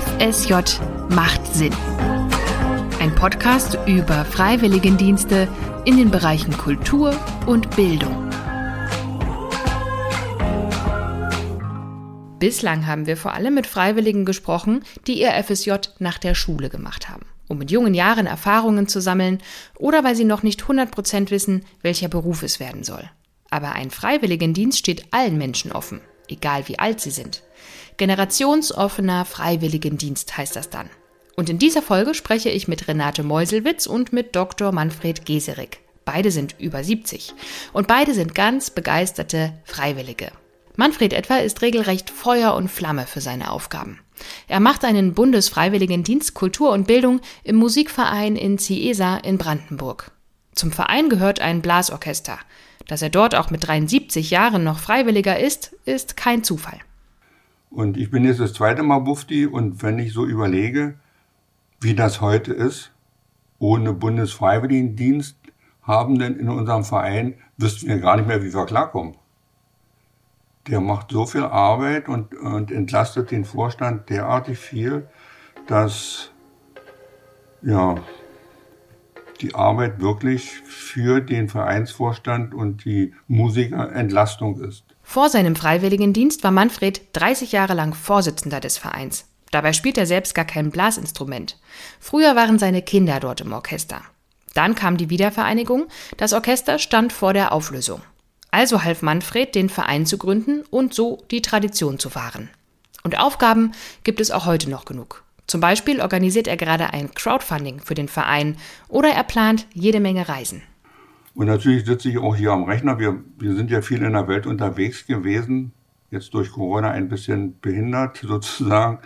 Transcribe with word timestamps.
FSJ 0.00 0.54
macht 1.10 1.46
Sinn. 1.52 1.74
Ein 3.00 3.14
Podcast 3.14 3.76
über 3.86 4.24
Freiwilligendienste 4.24 5.46
in 5.84 5.98
den 5.98 6.10
Bereichen 6.10 6.56
Kultur 6.56 7.14
und 7.46 7.76
Bildung. 7.76 8.30
Bislang 12.38 12.86
haben 12.86 13.04
wir 13.06 13.18
vor 13.18 13.34
allem 13.34 13.52
mit 13.52 13.66
Freiwilligen 13.66 14.24
gesprochen, 14.24 14.84
die 15.06 15.20
ihr 15.20 15.32
FSJ 15.32 15.72
nach 15.98 16.16
der 16.16 16.34
Schule 16.34 16.70
gemacht 16.70 17.10
haben, 17.10 17.26
um 17.48 17.58
mit 17.58 17.70
jungen 17.70 17.92
Jahren 17.92 18.26
Erfahrungen 18.26 18.88
zu 18.88 19.02
sammeln 19.02 19.42
oder 19.76 20.02
weil 20.02 20.16
sie 20.16 20.24
noch 20.24 20.42
nicht 20.42 20.62
100% 20.62 21.30
wissen, 21.30 21.66
welcher 21.82 22.08
Beruf 22.08 22.42
es 22.42 22.58
werden 22.58 22.84
soll. 22.84 23.04
Aber 23.50 23.72
ein 23.72 23.90
Freiwilligendienst 23.90 24.78
steht 24.78 25.12
allen 25.12 25.36
Menschen 25.36 25.72
offen, 25.72 26.00
egal 26.30 26.68
wie 26.68 26.78
alt 26.78 27.00
sie 27.00 27.10
sind. 27.10 27.42
Generationsoffener 27.96 29.24
Freiwilligendienst 29.24 30.36
heißt 30.36 30.56
das 30.56 30.70
dann. 30.70 30.88
Und 31.36 31.48
in 31.48 31.58
dieser 31.58 31.82
Folge 31.82 32.14
spreche 32.14 32.50
ich 32.50 32.68
mit 32.68 32.88
Renate 32.88 33.22
Meuselwitz 33.22 33.86
und 33.86 34.12
mit 34.12 34.36
Dr. 34.36 34.72
Manfred 34.72 35.26
Geserik. 35.26 35.80
Beide 36.04 36.30
sind 36.30 36.56
über 36.58 36.82
70 36.82 37.34
und 37.72 37.86
beide 37.86 38.14
sind 38.14 38.34
ganz 38.34 38.70
begeisterte 38.70 39.52
Freiwillige. 39.64 40.32
Manfred 40.76 41.12
etwa 41.12 41.36
ist 41.36 41.62
regelrecht 41.62 42.10
Feuer 42.10 42.54
und 42.54 42.68
Flamme 42.68 43.06
für 43.06 43.20
seine 43.20 43.50
Aufgaben. 43.50 44.00
Er 44.48 44.60
macht 44.60 44.84
einen 44.84 45.14
Bundesfreiwilligendienst 45.14 46.34
Kultur 46.34 46.72
und 46.72 46.86
Bildung 46.86 47.20
im 47.44 47.56
Musikverein 47.56 48.36
in 48.36 48.58
Ciesa 48.58 49.16
in 49.18 49.38
Brandenburg. 49.38 50.10
Zum 50.54 50.72
Verein 50.72 51.08
gehört 51.08 51.40
ein 51.40 51.62
Blasorchester. 51.62 52.38
Dass 52.86 53.02
er 53.02 53.10
dort 53.10 53.34
auch 53.34 53.50
mit 53.50 53.66
73 53.66 54.30
Jahren 54.30 54.64
noch 54.64 54.78
Freiwilliger 54.78 55.38
ist, 55.38 55.76
ist 55.84 56.16
kein 56.16 56.42
Zufall. 56.42 56.78
Und 57.70 57.96
ich 57.96 58.10
bin 58.10 58.24
jetzt 58.24 58.40
das 58.40 58.52
zweite 58.52 58.82
Mal 58.82 58.98
Bufti 58.98 59.46
und 59.46 59.82
wenn 59.82 59.98
ich 59.98 60.12
so 60.12 60.26
überlege, 60.26 60.94
wie 61.80 61.94
das 61.94 62.20
heute 62.20 62.52
ist, 62.52 62.90
ohne 63.58 63.92
Bundesfreiwilligendienst 63.92 65.36
haben 65.82 66.18
denn 66.18 66.36
in 66.36 66.48
unserem 66.48 66.84
Verein, 66.84 67.34
wüssten 67.56 67.88
wir 67.88 67.98
gar 67.98 68.16
nicht 68.16 68.26
mehr, 68.26 68.42
wie 68.42 68.52
wir 68.52 68.66
klarkommen. 68.66 69.14
Der 70.66 70.80
macht 70.80 71.10
so 71.10 71.26
viel 71.26 71.44
Arbeit 71.44 72.08
und, 72.08 72.34
und 72.34 72.70
entlastet 72.70 73.30
den 73.30 73.44
Vorstand 73.44 74.10
derartig 74.10 74.58
viel, 74.58 75.08
dass 75.66 76.30
ja, 77.62 77.96
die 79.42 79.54
Arbeit 79.54 80.00
wirklich 80.00 80.50
für 80.64 81.20
den 81.20 81.48
Vereinsvorstand 81.48 82.54
und 82.54 82.84
die 82.84 83.14
Musiker 83.26 83.92
Entlastung 83.92 84.60
ist. 84.60 84.84
Vor 85.02 85.28
seinem 85.28 85.56
Freiwilligendienst 85.56 86.44
war 86.44 86.50
Manfred 86.50 87.00
30 87.14 87.52
Jahre 87.52 87.74
lang 87.74 87.94
Vorsitzender 87.94 88.60
des 88.60 88.78
Vereins. 88.78 89.26
Dabei 89.50 89.72
spielt 89.72 89.98
er 89.98 90.06
selbst 90.06 90.34
gar 90.34 90.44
kein 90.44 90.70
Blasinstrument. 90.70 91.58
Früher 91.98 92.36
waren 92.36 92.58
seine 92.58 92.82
Kinder 92.82 93.18
dort 93.18 93.40
im 93.40 93.52
Orchester. 93.52 94.02
Dann 94.54 94.74
kam 94.74 94.96
die 94.96 95.10
Wiedervereinigung, 95.10 95.88
das 96.16 96.32
Orchester 96.32 96.78
stand 96.78 97.12
vor 97.12 97.32
der 97.32 97.52
Auflösung. 97.52 98.02
Also 98.50 98.82
half 98.82 99.02
Manfred, 99.02 99.54
den 99.54 99.68
Verein 99.68 100.06
zu 100.06 100.18
gründen 100.18 100.62
und 100.70 100.92
so 100.94 101.18
die 101.30 101.42
Tradition 101.42 101.98
zu 101.98 102.14
wahren. 102.14 102.50
Und 103.02 103.18
Aufgaben 103.18 103.72
gibt 104.04 104.20
es 104.20 104.30
auch 104.30 104.46
heute 104.46 104.68
noch 104.68 104.84
genug. 104.84 105.24
Zum 105.50 105.60
Beispiel 105.60 106.00
organisiert 106.00 106.46
er 106.46 106.56
gerade 106.56 106.92
ein 106.92 107.12
Crowdfunding 107.12 107.80
für 107.80 107.94
den 107.94 108.06
Verein 108.06 108.56
oder 108.86 109.08
er 109.08 109.24
plant 109.24 109.66
jede 109.74 109.98
Menge 109.98 110.28
Reisen. 110.28 110.62
Und 111.34 111.48
natürlich 111.48 111.84
sitze 111.84 112.08
ich 112.08 112.18
auch 112.18 112.36
hier 112.36 112.52
am 112.52 112.62
Rechner. 112.62 113.00
Wir, 113.00 113.18
wir 113.36 113.56
sind 113.56 113.68
ja 113.68 113.82
viel 113.82 114.00
in 114.04 114.12
der 114.12 114.28
Welt 114.28 114.46
unterwegs 114.46 115.08
gewesen, 115.08 115.72
jetzt 116.12 116.32
durch 116.34 116.52
Corona 116.52 116.92
ein 116.92 117.08
bisschen 117.08 117.58
behindert 117.58 118.18
sozusagen. 118.22 119.00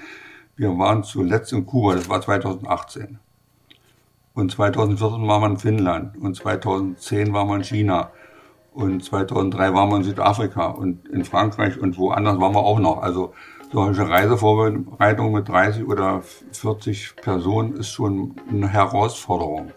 Wir 0.55 0.77
waren 0.77 1.03
zuletzt 1.03 1.55
in 1.55 1.65
Kuba, 1.65 1.95
das 1.95 2.11
war 2.11 2.21
2018. 2.21 3.19
Und 4.35 4.53
2014 4.53 5.27
waren 5.27 5.41
wir 5.41 5.49
in 5.49 5.57
Finnland 5.57 6.19
und 6.19 6.37
2010 6.37 7.33
waren 7.33 7.49
wir 7.49 7.57
in 7.57 7.65
China 7.65 8.11
und 8.75 9.03
2003 9.03 9.73
waren 9.73 9.89
wir 9.89 9.97
in 9.97 10.05
Südafrika 10.05 10.67
und 10.67 11.09
in 11.09 11.25
Frankreich 11.25 11.81
und 11.81 11.97
woanders 11.97 12.39
waren 12.39 12.53
wir 12.53 12.61
auch 12.61 12.81
noch. 12.81 12.99
Also 12.99 13.33
solche 13.75 14.09
Reisevorbereitung 14.09 15.33
mit 15.33 15.49
30 15.49 15.85
oder 15.85 16.23
40 16.53 17.17
Personen 17.17 17.75
ist 17.75 17.89
schon 17.89 18.37
eine 18.49 18.69
Herausforderung. 18.69 19.73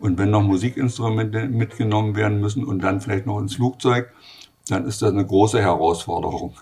Und 0.00 0.16
wenn 0.16 0.30
noch 0.30 0.42
Musikinstrumente 0.42 1.46
mitgenommen 1.46 2.16
werden 2.16 2.40
müssen 2.40 2.64
und 2.64 2.82
dann 2.82 3.02
vielleicht 3.02 3.26
noch 3.26 3.38
ins 3.38 3.56
Flugzeug, 3.56 4.10
dann 4.68 4.86
ist 4.86 5.02
das 5.02 5.12
eine 5.12 5.26
große 5.26 5.60
Herausforderung. 5.60 6.54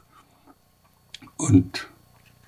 Und 1.36 1.88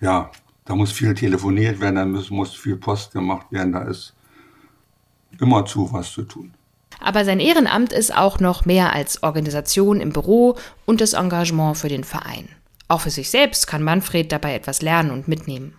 ja, 0.01 0.31
da 0.65 0.75
muss 0.75 0.91
viel 0.91 1.15
telefoniert 1.15 1.81
werden, 1.81 1.95
da 1.95 2.05
muss, 2.05 2.29
muss 2.29 2.53
viel 2.53 2.77
Post 2.77 3.13
gemacht 3.13 3.47
werden, 3.51 3.73
da 3.73 3.83
ist 3.83 4.13
immer 5.41 5.65
zu 5.65 5.93
was 5.93 6.11
zu 6.11 6.25
tun. 6.25 6.53
Aber 6.99 7.25
sein 7.25 7.39
Ehrenamt 7.39 7.93
ist 7.93 8.17
auch 8.17 8.41
noch 8.41 8.65
mehr 8.65 8.93
als 8.93 9.23
Organisation 9.23 10.01
im 10.01 10.13
Büro 10.13 10.57
und 10.85 11.01
das 11.01 11.13
Engagement 11.13 11.77
für 11.77 11.89
den 11.89 12.03
Verein. 12.03 12.49
Auch 12.89 13.01
für 13.01 13.11
sich 13.11 13.31
selbst 13.31 13.67
kann 13.67 13.83
Manfred 13.83 14.31
dabei 14.31 14.55
etwas 14.55 14.81
lernen 14.83 15.11
und 15.11 15.29
mitnehmen. 15.29 15.75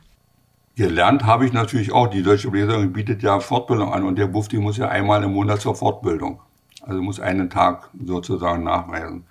Gelernt 0.76 1.26
habe 1.26 1.46
ich 1.46 1.54
natürlich 1.54 1.92
auch. 1.92 2.08
Die 2.08 2.22
Deutsche 2.22 2.52
Bläserin 2.52 2.94
bietet 2.94 3.24
ja 3.24 3.40
Fortbildung 3.40 3.94
an 3.94 4.04
und 4.04 4.18
der 4.18 4.28
Bufti 4.28 4.58
muss 4.58 4.78
ja 4.78 4.90
einmal 4.90 5.24
im 5.24 5.34
Monat 5.34 5.62
zur 5.62 5.76
Fortbildung. 5.76 6.42
Also 6.82 7.02
muss 7.02 7.20
einen 7.20 7.50
Tag 7.50 7.90
sozusagen 8.06 8.64
nachweisen. 8.64 9.26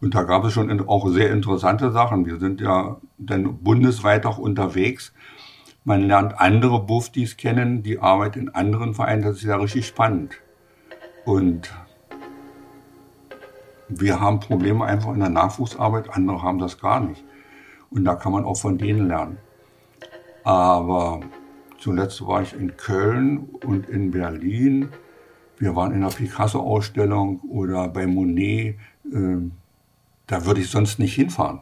Und 0.00 0.14
da 0.14 0.22
gab 0.22 0.44
es 0.44 0.52
schon 0.52 0.88
auch 0.88 1.08
sehr 1.08 1.30
interessante 1.32 1.90
Sachen. 1.90 2.24
Wir 2.24 2.38
sind 2.38 2.60
ja 2.60 2.96
dann 3.18 3.58
bundesweit 3.58 4.24
auch 4.24 4.38
unterwegs. 4.38 5.12
Man 5.84 6.06
lernt 6.06 6.38
andere 6.40 6.80
Buftis 6.80 7.36
kennen, 7.36 7.82
die 7.82 7.98
arbeiten 7.98 8.40
in 8.40 8.48
anderen 8.54 8.94
Vereinen. 8.94 9.22
Das 9.22 9.38
ist 9.38 9.44
ja 9.44 9.56
richtig 9.56 9.86
spannend. 9.86 10.36
Und 11.24 11.70
wir 13.88 14.20
haben 14.20 14.40
Probleme 14.40 14.84
einfach 14.84 15.12
in 15.14 15.20
der 15.20 15.30
Nachwuchsarbeit, 15.30 16.10
andere 16.10 16.42
haben 16.42 16.58
das 16.58 16.78
gar 16.78 17.00
nicht. 17.00 17.24
Und 17.90 18.04
da 18.04 18.14
kann 18.14 18.32
man 18.32 18.44
auch 18.44 18.56
von 18.58 18.78
denen 18.78 19.08
lernen. 19.08 19.38
Aber 20.44 21.20
zuletzt 21.78 22.26
war 22.26 22.42
ich 22.42 22.52
in 22.52 22.76
Köln 22.76 23.48
und 23.64 23.88
in 23.88 24.10
Berlin. 24.10 24.90
Wir 25.58 25.74
waren 25.74 25.92
in 25.92 26.02
der 26.02 26.08
Picasso-Ausstellung 26.08 27.40
oder 27.48 27.88
bei 27.88 28.06
Monet. 28.06 28.76
Ähm, 29.12 29.52
da 30.26 30.44
würde 30.44 30.60
ich 30.60 30.70
sonst 30.70 30.98
nicht 30.98 31.14
hinfahren. 31.14 31.60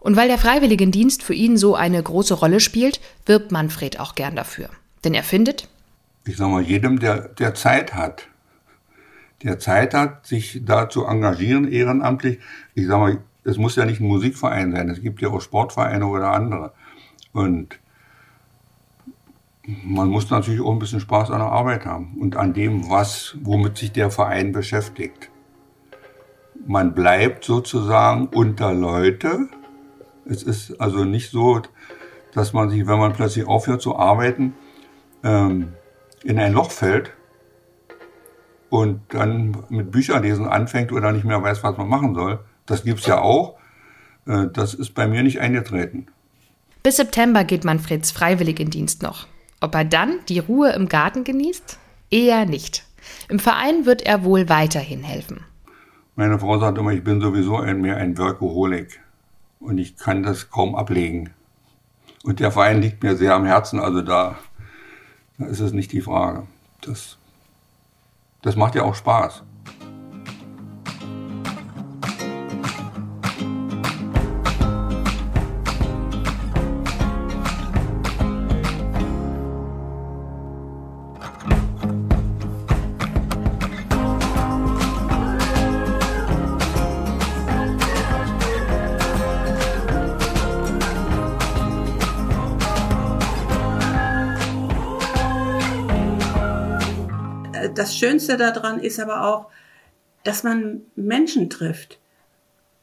Und 0.00 0.16
weil 0.16 0.28
der 0.28 0.38
Freiwilligendienst 0.38 1.22
für 1.22 1.34
ihn 1.34 1.56
so 1.56 1.74
eine 1.74 2.02
große 2.02 2.34
Rolle 2.34 2.60
spielt, 2.60 3.00
wirbt 3.26 3.52
Manfred 3.52 4.00
auch 4.00 4.14
gern 4.14 4.36
dafür. 4.36 4.68
Denn 5.04 5.14
er 5.14 5.22
findet, 5.22 5.68
ich 6.24 6.36
sage 6.36 6.50
mal, 6.50 6.62
jedem, 6.62 6.98
der, 6.98 7.28
der 7.28 7.54
Zeit 7.54 7.94
hat, 7.94 8.28
der 9.42 9.58
Zeit 9.58 9.94
hat, 9.94 10.26
sich 10.26 10.62
da 10.64 10.88
zu 10.88 11.04
engagieren 11.04 11.70
ehrenamtlich. 11.70 12.38
Ich 12.74 12.86
sage 12.86 13.00
mal, 13.00 13.18
es 13.44 13.56
muss 13.56 13.76
ja 13.76 13.84
nicht 13.84 14.00
ein 14.00 14.08
Musikverein 14.08 14.72
sein, 14.72 14.90
es 14.90 15.00
gibt 15.00 15.22
ja 15.22 15.28
auch 15.28 15.40
Sportvereine 15.40 16.06
oder 16.06 16.32
andere. 16.32 16.72
Und 17.32 17.78
man 19.84 20.08
muss 20.08 20.30
natürlich 20.30 20.60
auch 20.60 20.72
ein 20.72 20.78
bisschen 20.78 21.00
Spaß 21.00 21.30
an 21.30 21.38
der 21.38 21.48
Arbeit 21.48 21.86
haben 21.86 22.16
und 22.20 22.36
an 22.36 22.52
dem, 22.52 22.90
was, 22.90 23.36
womit 23.42 23.78
sich 23.78 23.92
der 23.92 24.10
Verein 24.10 24.52
beschäftigt. 24.52 25.30
Man 26.66 26.94
bleibt 26.94 27.44
sozusagen 27.44 28.26
unter 28.26 28.72
Leute. 28.72 29.48
Es 30.24 30.42
ist 30.42 30.80
also 30.80 31.04
nicht 31.04 31.30
so, 31.30 31.62
dass 32.32 32.52
man 32.52 32.70
sich, 32.70 32.86
wenn 32.86 32.98
man 32.98 33.12
plötzlich 33.12 33.46
aufhört 33.46 33.80
zu 33.80 33.96
arbeiten, 33.96 34.54
ähm, 35.22 35.72
in 36.24 36.38
ein 36.38 36.52
Loch 36.52 36.70
fällt 36.70 37.12
und 38.70 39.00
dann 39.08 39.64
mit 39.68 39.90
Bücherlesen 39.90 40.46
anfängt 40.46 40.92
oder 40.92 41.12
nicht 41.12 41.24
mehr 41.24 41.42
weiß, 41.42 41.62
was 41.62 41.76
man 41.76 41.88
machen 41.88 42.14
soll. 42.14 42.40
Das 42.66 42.84
gibt's 42.84 43.06
ja 43.06 43.20
auch. 43.20 43.58
Äh, 44.26 44.46
das 44.52 44.74
ist 44.74 44.94
bei 44.94 45.06
mir 45.06 45.22
nicht 45.22 45.40
eingetreten. 45.40 46.06
Bis 46.82 46.96
September 46.96 47.44
geht 47.44 47.64
Manfreds 47.64 48.10
freiwillig 48.10 48.60
in 48.60 48.70
Dienst 48.70 49.02
noch. 49.02 49.26
Ob 49.60 49.74
er 49.74 49.84
dann 49.84 50.20
die 50.28 50.38
Ruhe 50.38 50.72
im 50.72 50.88
Garten 50.88 51.24
genießt? 51.24 51.78
Eher 52.10 52.46
nicht. 52.46 52.84
Im 53.28 53.38
Verein 53.38 53.86
wird 53.86 54.02
er 54.02 54.24
wohl 54.24 54.48
weiterhin 54.48 55.02
helfen. 55.02 55.44
Meine 56.14 56.38
Frau 56.38 56.58
sagt 56.58 56.78
immer, 56.78 56.92
ich 56.92 57.04
bin 57.04 57.20
sowieso 57.20 57.56
ein, 57.56 57.80
mehr 57.80 57.96
ein 57.96 58.18
Workaholic 58.18 59.00
und 59.60 59.78
ich 59.78 59.96
kann 59.96 60.22
das 60.22 60.50
kaum 60.50 60.74
ablegen. 60.74 61.30
Und 62.24 62.40
der 62.40 62.50
Verein 62.50 62.82
liegt 62.82 63.02
mir 63.02 63.16
sehr 63.16 63.34
am 63.34 63.44
Herzen, 63.44 63.78
also 63.80 64.02
da, 64.02 64.38
da 65.38 65.46
ist 65.46 65.60
es 65.60 65.72
nicht 65.72 65.92
die 65.92 66.00
Frage. 66.00 66.46
Das, 66.80 67.17
das 68.42 68.56
macht 68.56 68.74
ja 68.74 68.82
auch 68.82 68.94
Spaß. 68.94 69.42
Das 97.74 97.96
Schönste 97.96 98.36
daran 98.36 98.80
ist 98.80 99.00
aber 99.00 99.26
auch, 99.26 99.46
dass 100.24 100.42
man 100.42 100.82
Menschen 100.96 101.50
trifft. 101.50 101.98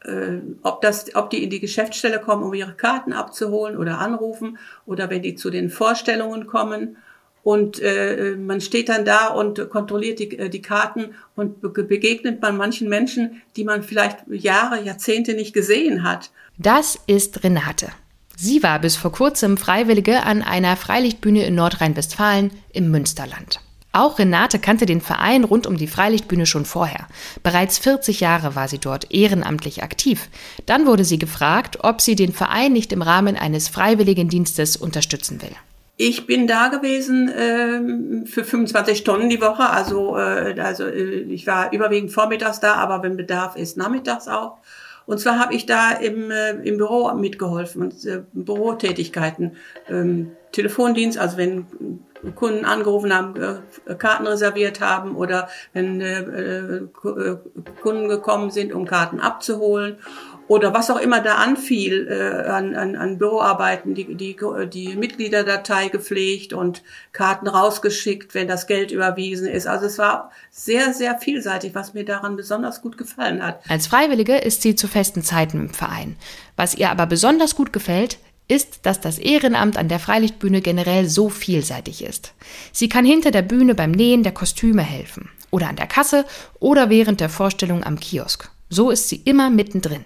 Äh, 0.05 0.41
ob, 0.61 0.81
das, 0.81 1.15
ob 1.15 1.29
die 1.29 1.43
in 1.43 1.49
die 1.49 1.59
Geschäftsstelle 1.59 2.19
kommen, 2.19 2.43
um 2.43 2.53
ihre 2.53 2.73
Karten 2.73 3.13
abzuholen 3.13 3.77
oder 3.77 3.99
anrufen 3.99 4.57
oder 4.85 5.09
wenn 5.09 5.21
die 5.21 5.35
zu 5.35 5.49
den 5.49 5.69
Vorstellungen 5.69 6.47
kommen. 6.47 6.97
Und 7.43 7.79
äh, 7.79 8.35
man 8.37 8.59
steht 8.61 8.89
dann 8.89 9.05
da 9.05 9.27
und 9.27 9.69
kontrolliert 9.69 10.19
die, 10.19 10.37
äh, 10.37 10.49
die 10.49 10.61
Karten 10.61 11.13
und 11.35 11.61
begegnet 11.61 12.41
man 12.41 12.57
manchen 12.57 12.89
Menschen, 12.89 13.41
die 13.55 13.63
man 13.63 13.83
vielleicht 13.83 14.27
Jahre, 14.27 14.81
Jahrzehnte 14.81 15.33
nicht 15.33 15.53
gesehen 15.53 16.03
hat. 16.03 16.31
Das 16.57 16.97
ist 17.07 17.43
Renate. 17.43 17.89
Sie 18.35 18.63
war 18.63 18.79
bis 18.79 18.95
vor 18.97 19.11
kurzem 19.11 19.57
Freiwillige 19.57 20.23
an 20.23 20.41
einer 20.41 20.75
Freilichtbühne 20.75 21.45
in 21.45 21.55
Nordrhein-Westfalen 21.55 22.51
im 22.73 22.91
Münsterland. 22.91 23.59
Auch 23.95 24.19
Renate 24.19 24.59
kannte 24.59 24.85
den 24.85 24.99
Verein 24.99 25.45
rund 25.45 25.65
um 25.65 25.77
die 25.77 25.87
Freilichtbühne 25.87 26.45
schon 26.45 26.65
vorher. 26.65 27.07
Bereits 27.43 27.77
40 27.77 28.19
Jahre 28.19 28.53
war 28.53 28.67
sie 28.67 28.77
dort 28.77 29.13
ehrenamtlich 29.13 29.83
aktiv. 29.83 30.27
Dann 30.65 30.85
wurde 30.85 31.05
sie 31.05 31.17
gefragt, 31.17 31.77
ob 31.81 32.01
sie 32.01 32.17
den 32.17 32.33
Verein 32.33 32.73
nicht 32.73 32.91
im 32.91 33.01
Rahmen 33.01 33.37
eines 33.37 33.69
Freiwilligendienstes 33.69 34.75
unterstützen 34.75 35.41
will. 35.41 35.55
Ich 35.95 36.27
bin 36.27 36.45
da 36.45 36.67
gewesen 36.67 37.31
ähm, 37.33 38.25
für 38.25 38.43
25 38.43 38.97
Stunden 38.97 39.29
die 39.29 39.39
Woche. 39.39 39.69
Also, 39.69 40.17
äh, 40.17 40.59
also 40.59 40.83
äh, 40.83 41.21
ich 41.21 41.47
war 41.47 41.71
überwiegend 41.71 42.11
vormittags 42.11 42.59
da, 42.59 42.73
aber 42.73 43.01
wenn 43.01 43.15
Bedarf 43.15 43.55
ist, 43.55 43.77
nachmittags 43.77 44.27
auch. 44.27 44.57
Und 45.05 45.21
zwar 45.21 45.39
habe 45.39 45.53
ich 45.53 45.67
da 45.67 45.91
im, 45.91 46.31
äh, 46.31 46.51
im 46.63 46.75
Büro 46.75 47.13
mitgeholfen 47.13 47.81
und 47.83 48.05
äh, 48.05 48.23
Bürotätigkeiten, 48.33 49.55
ähm, 49.87 50.31
Telefondienst, 50.51 51.17
also 51.17 51.37
wenn 51.37 51.65
Kunden 52.33 52.65
angerufen 52.65 53.13
haben, 53.13 53.35
äh, 53.41 53.95
Karten 53.95 54.27
reserviert 54.27 54.81
haben 54.81 55.15
oder 55.15 55.49
wenn 55.73 56.01
äh, 56.01 56.19
äh, 56.21 56.87
Kunden 57.81 58.07
gekommen 58.07 58.51
sind, 58.51 58.73
um 58.73 58.85
Karten 58.85 59.19
abzuholen 59.19 59.97
oder 60.47 60.73
was 60.73 60.91
auch 60.91 60.99
immer 60.99 61.21
da 61.21 61.35
anfiel 61.35 62.07
an, 62.47 62.75
an, 62.75 62.95
an 62.95 63.17
Büroarbeiten, 63.17 63.95
die, 63.95 64.13
die, 64.13 64.37
die 64.71 64.95
Mitgliederdatei 64.95 65.87
gepflegt 65.87 66.53
und 66.53 66.83
Karten 67.13 67.47
rausgeschickt, 67.47 68.35
wenn 68.35 68.47
das 68.47 68.67
Geld 68.67 68.91
überwiesen 68.91 69.47
ist. 69.47 69.65
Also 69.65 69.87
es 69.87 69.97
war 69.97 70.29
sehr, 70.51 70.93
sehr 70.93 71.17
vielseitig, 71.17 71.73
was 71.73 71.95
mir 71.95 72.05
daran 72.05 72.35
besonders 72.35 72.83
gut 72.83 72.95
gefallen 72.95 73.43
hat. 73.43 73.59
Als 73.67 73.87
Freiwillige 73.87 74.37
ist 74.37 74.61
sie 74.61 74.75
zu 74.75 74.87
festen 74.87 75.23
Zeiten 75.23 75.61
im 75.61 75.69
Verein. 75.73 76.15
Was 76.55 76.75
ihr 76.75 76.91
aber 76.91 77.07
besonders 77.07 77.55
gut 77.55 77.73
gefällt, 77.73 78.19
ist, 78.47 78.85
dass 78.85 79.01
das 79.01 79.17
Ehrenamt 79.17 79.77
an 79.77 79.89
der 79.89 79.99
Freilichtbühne 79.99 80.61
generell 80.61 81.09
so 81.09 81.29
vielseitig 81.29 82.03
ist. 82.03 82.33
Sie 82.71 82.89
kann 82.89 83.05
hinter 83.05 83.31
der 83.31 83.41
Bühne 83.41 83.75
beim 83.75 83.91
Nähen 83.91 84.23
der 84.23 84.33
Kostüme 84.33 84.83
helfen 84.83 85.29
oder 85.51 85.67
an 85.67 85.75
der 85.75 85.87
Kasse 85.87 86.25
oder 86.59 86.89
während 86.89 87.19
der 87.19 87.29
Vorstellung 87.29 87.83
am 87.83 87.99
Kiosk. 87.99 88.49
So 88.69 88.91
ist 88.91 89.09
sie 89.09 89.21
immer 89.25 89.49
mittendrin. 89.49 90.05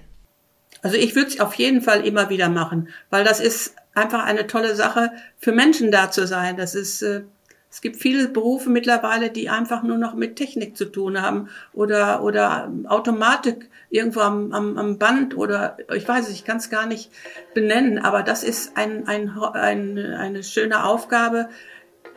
Also 0.82 0.96
ich 0.96 1.16
würde 1.16 1.30
es 1.30 1.40
auf 1.40 1.56
jeden 1.56 1.82
Fall 1.82 2.06
immer 2.06 2.30
wieder 2.30 2.50
machen, 2.50 2.90
weil 3.10 3.24
das 3.24 3.40
ist 3.40 3.76
einfach 3.94 4.24
eine 4.24 4.48
tolle 4.48 4.76
Sache, 4.76 5.12
für 5.38 5.52
Menschen 5.52 5.92
da 5.92 6.10
zu 6.12 6.26
sein. 6.26 6.56
Das 6.56 6.76
ist, 6.76 7.02
äh, 7.02 7.24
es 7.72 7.82
gibt 7.82 7.98
viele 7.98 8.28
Berufe 8.30 8.70
mittlerweile, 8.70 9.30
die 9.30 9.50
einfach 9.50 9.84
nur 9.84 9.98
noch 9.98 10.16
mit 10.16 10.38
Technik 10.38 10.76
zu 10.76 10.86
tun 10.86 11.22
haben 11.22 11.50
oder, 11.72 12.24
oder 12.24 12.72
Automatik 12.88 13.70
irgendwo 13.92 14.22
am, 14.22 14.52
am, 14.54 14.78
am 14.78 14.98
Band 14.98 15.38
oder 15.38 15.78
ich 15.94 16.08
weiß 16.08 16.28
es, 16.28 16.34
ich 16.34 16.46
kann 16.46 16.58
es 16.58 16.72
gar 16.72 16.88
nicht 16.88 17.12
benennen, 17.54 18.00
aber 18.00 18.24
das 18.24 18.44
ist 18.44 18.76
ein, 18.76 19.08
ein, 19.08 19.38
ein, 19.38 19.98
eine 20.00 20.44
schöne 20.44 20.84
Aufgabe, 20.84 21.50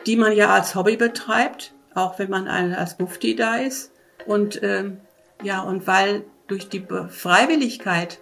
die 0.07 0.15
man 0.15 0.33
ja 0.33 0.49
als 0.49 0.73
Hobby 0.73 0.97
betreibt, 0.97 1.73
auch 1.93 2.17
wenn 2.17 2.31
man 2.31 2.47
als 2.47 2.97
Mufti 2.97 3.35
da 3.35 3.57
ist. 3.57 3.91
Und 4.25 4.61
ähm, 4.63 4.97
ja, 5.43 5.61
und 5.61 5.85
weil 5.85 6.23
durch 6.47 6.67
die 6.67 6.85
Freiwilligkeit 7.09 8.19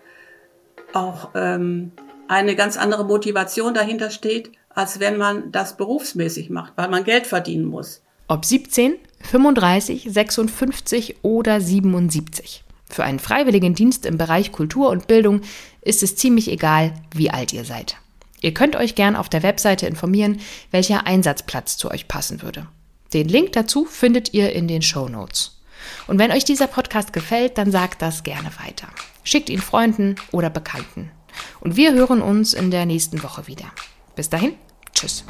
auch 0.93 1.31
ähm, 1.35 1.93
eine 2.27 2.55
ganz 2.55 2.77
andere 2.77 3.05
Motivation 3.05 3.73
dahinter 3.73 4.09
steht, 4.09 4.51
als 4.75 4.99
wenn 4.99 5.17
man 5.17 5.51
das 5.51 5.77
berufsmäßig 5.77 6.49
macht, 6.49 6.73
weil 6.75 6.89
man 6.89 7.03
Geld 7.03 7.27
verdienen 7.27 7.65
muss. 7.65 8.01
Ob 8.27 8.45
17, 8.45 8.95
35, 9.21 10.07
56 10.09 11.17
oder 11.23 11.59
77. 11.59 12.63
Für 12.89 13.03
einen 13.03 13.19
freiwilligen 13.19 13.73
Dienst 13.73 14.05
im 14.05 14.17
Bereich 14.17 14.51
Kultur 14.51 14.89
und 14.89 15.07
Bildung 15.07 15.41
ist 15.81 16.03
es 16.03 16.15
ziemlich 16.15 16.49
egal, 16.49 16.93
wie 17.13 17.29
alt 17.29 17.53
ihr 17.53 17.65
seid. 17.65 17.97
Ihr 18.41 18.53
könnt 18.53 18.75
euch 18.75 18.95
gern 18.95 19.15
auf 19.15 19.29
der 19.29 19.43
Webseite 19.43 19.85
informieren, 19.85 20.39
welcher 20.71 21.05
Einsatzplatz 21.05 21.77
zu 21.77 21.91
euch 21.91 22.07
passen 22.07 22.41
würde. 22.41 22.67
Den 23.13 23.27
Link 23.27 23.53
dazu 23.53 23.85
findet 23.85 24.33
ihr 24.33 24.53
in 24.53 24.67
den 24.67 24.81
Show 24.81 25.07
Notes. 25.07 25.59
Und 26.07 26.19
wenn 26.19 26.31
euch 26.31 26.43
dieser 26.43 26.67
Podcast 26.67 27.13
gefällt, 27.13 27.57
dann 27.57 27.71
sagt 27.71 28.01
das 28.01 28.23
gerne 28.23 28.49
weiter. 28.63 28.87
Schickt 29.23 29.49
ihn 29.49 29.59
Freunden 29.59 30.15
oder 30.31 30.49
Bekannten. 30.49 31.11
Und 31.59 31.75
wir 31.75 31.93
hören 31.93 32.21
uns 32.21 32.53
in 32.53 32.71
der 32.71 32.85
nächsten 32.85 33.23
Woche 33.23 33.47
wieder. 33.47 33.71
Bis 34.15 34.29
dahin, 34.29 34.55
tschüss. 34.93 35.23